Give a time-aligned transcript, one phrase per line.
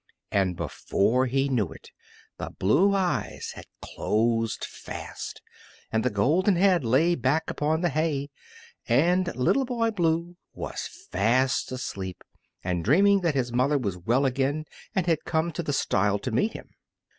[0.31, 1.91] And before he knew it
[2.39, 5.43] the blue eyes had closed fast,
[5.91, 8.31] and the golden head lay back upon the hay,
[8.87, 12.23] and Little Boy Blue was fast asleep
[12.63, 16.31] and dreaming that his mother was well again and had come to the stile to
[16.31, 16.71] meet him.